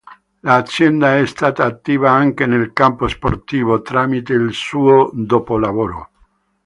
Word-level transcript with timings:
L'azienda 0.39 1.15
è 1.19 1.27
stata 1.27 1.63
attiva 1.63 2.09
anche 2.09 2.47
nel 2.47 2.73
campo 2.73 3.07
sportivo, 3.07 3.83
tramite 3.83 4.33
il 4.33 4.51
suo 4.51 5.11
dopolavoro. 5.13 6.09